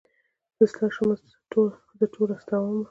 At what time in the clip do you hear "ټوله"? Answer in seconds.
2.13-2.35